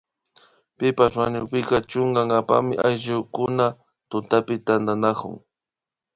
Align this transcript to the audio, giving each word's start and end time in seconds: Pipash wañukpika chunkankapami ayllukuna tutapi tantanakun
Pipash 0.77 1.15
wañukpika 1.19 1.77
chunkankapami 1.89 2.73
ayllukuna 2.85 3.65
tutapi 4.09 4.55
tantanakun 4.65 5.35